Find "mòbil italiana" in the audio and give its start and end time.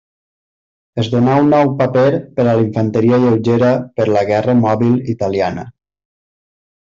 4.63-5.67